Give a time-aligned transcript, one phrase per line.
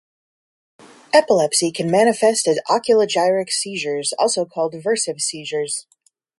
[1.13, 5.85] Epilepsy can manifest as oculogyric seizures, also called versive seizures.